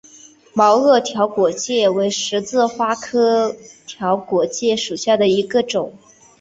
[0.55, 3.55] 毛萼条果芥为十字花科
[3.85, 5.93] 条果芥属下的一个种。